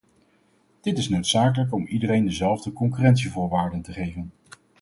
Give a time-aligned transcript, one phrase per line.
[0.81, 4.31] Dit is noodzakelijk om iedereen dezelfde concurrentievoorwaarden te geven.